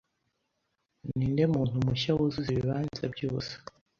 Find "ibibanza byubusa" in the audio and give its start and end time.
2.51-3.55